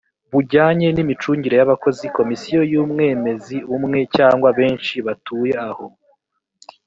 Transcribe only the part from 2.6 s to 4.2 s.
yumwemezi umwe